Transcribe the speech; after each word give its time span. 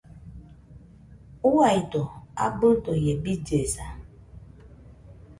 Uaido, 1.53 2.03
abɨdo 2.45 2.91
ie 3.05 3.13
billesa. 3.23 3.85